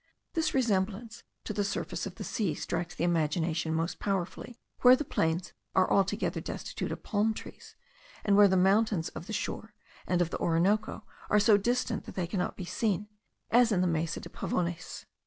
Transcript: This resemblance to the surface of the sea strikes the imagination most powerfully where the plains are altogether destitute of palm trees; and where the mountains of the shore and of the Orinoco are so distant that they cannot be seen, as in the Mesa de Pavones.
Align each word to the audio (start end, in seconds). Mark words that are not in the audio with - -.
This 0.33 0.55
resemblance 0.55 1.21
to 1.43 1.53
the 1.53 1.63
surface 1.63 2.07
of 2.07 2.15
the 2.15 2.23
sea 2.23 2.55
strikes 2.55 2.95
the 2.95 3.03
imagination 3.03 3.71
most 3.75 3.99
powerfully 3.99 4.57
where 4.81 4.95
the 4.95 5.05
plains 5.05 5.53
are 5.75 5.91
altogether 5.91 6.41
destitute 6.41 6.91
of 6.91 7.03
palm 7.03 7.35
trees; 7.35 7.75
and 8.25 8.35
where 8.35 8.47
the 8.47 8.57
mountains 8.57 9.09
of 9.09 9.27
the 9.27 9.31
shore 9.33 9.75
and 10.07 10.19
of 10.19 10.31
the 10.31 10.39
Orinoco 10.39 11.03
are 11.29 11.39
so 11.39 11.55
distant 11.55 12.05
that 12.05 12.15
they 12.15 12.25
cannot 12.25 12.57
be 12.57 12.65
seen, 12.65 13.09
as 13.51 13.71
in 13.71 13.81
the 13.81 13.85
Mesa 13.87 14.19
de 14.19 14.29
Pavones. 14.29 15.05